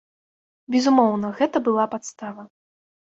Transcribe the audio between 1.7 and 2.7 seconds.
падстава.